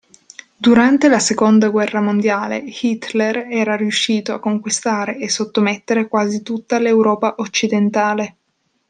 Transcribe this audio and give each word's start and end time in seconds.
Durante 0.57 1.07
la 1.09 1.19
Seconda 1.19 1.69
guerra 1.69 2.01
mondiale 2.01 2.63
Hitler 2.81 3.45
era 3.51 3.75
riuscito 3.75 4.33
a 4.33 4.39
conquistare 4.39 5.17
e 5.19 5.29
sottomettere 5.29 6.07
quasi 6.07 6.41
tutta 6.41 6.79
l'Europa 6.79 7.35
occidentale. 7.37 8.37